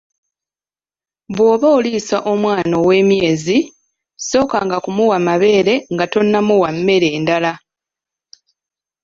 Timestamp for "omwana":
2.31-2.75